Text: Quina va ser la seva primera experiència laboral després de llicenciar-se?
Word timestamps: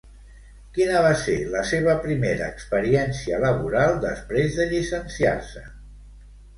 Quina 0.77 1.03
va 1.07 1.11
ser 1.23 1.35
la 1.57 1.61
seva 1.73 1.95
primera 2.07 2.49
experiència 2.55 3.43
laboral 3.47 3.97
després 4.09 4.61
de 4.61 4.71
llicenciar-se? 4.75 5.69